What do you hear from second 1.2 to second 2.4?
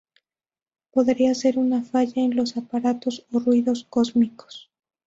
ser una falla en